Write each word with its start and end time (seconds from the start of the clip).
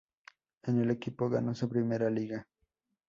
En 0.63 0.79
el 0.79 0.89
equipo 0.89 1.29
ganó 1.29 1.53
su 1.53 1.69
primera 1.69 2.09
Liga. 2.09 2.47